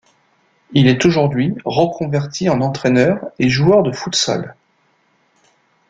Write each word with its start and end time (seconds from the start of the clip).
Il 0.71 0.87
est 0.87 1.05
aujourd'hui 1.05 1.53
reconverti 1.63 2.49
en 2.49 2.59
entraîneur 2.61 3.19
et 3.37 3.49
joueur 3.49 3.83
de 3.83 3.91
futsal. 3.91 4.55